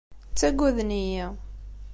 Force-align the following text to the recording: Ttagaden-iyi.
Ttagaden-iyi. 0.31 1.25